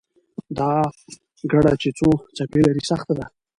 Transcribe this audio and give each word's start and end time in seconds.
دا 0.57 0.71
ګړه 1.51 1.73
چې 1.81 1.89
څو 1.97 2.09
څپې 2.35 2.59
لري، 2.65 2.83
سخته 2.91 3.13
ده. 3.19 3.25